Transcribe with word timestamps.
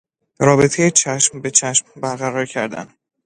رابطهی 0.39 0.91
چشم 0.91 1.41
به 1.41 1.51
چشم 1.51 1.85
برقرار 1.95 2.45
کردن 2.45 2.87